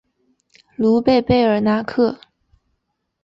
[0.77, 2.19] 卢贝贝尔纳克。